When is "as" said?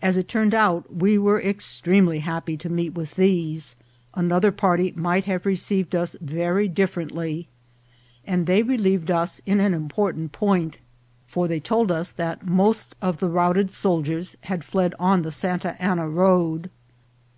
0.00-0.16